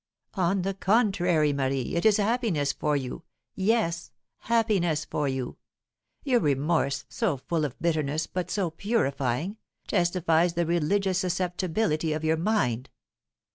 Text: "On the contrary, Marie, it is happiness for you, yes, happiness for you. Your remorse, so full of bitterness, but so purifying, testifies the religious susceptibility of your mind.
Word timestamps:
"On 0.33 0.63
the 0.63 0.73
contrary, 0.73 1.53
Marie, 1.53 1.93
it 1.95 2.07
is 2.07 2.17
happiness 2.17 2.73
for 2.73 2.97
you, 2.97 3.21
yes, 3.53 4.09
happiness 4.39 5.05
for 5.05 5.27
you. 5.27 5.57
Your 6.23 6.39
remorse, 6.39 7.05
so 7.07 7.37
full 7.37 7.65
of 7.65 7.79
bitterness, 7.79 8.25
but 8.25 8.49
so 8.49 8.71
purifying, 8.71 9.57
testifies 9.87 10.53
the 10.55 10.65
religious 10.65 11.19
susceptibility 11.19 12.13
of 12.13 12.23
your 12.23 12.37
mind. 12.37 12.89